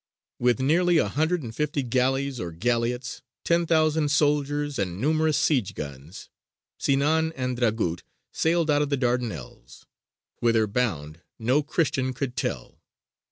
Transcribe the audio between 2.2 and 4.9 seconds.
or galleots, ten thousand soldiers,